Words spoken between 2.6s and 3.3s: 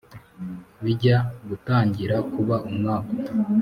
umwaku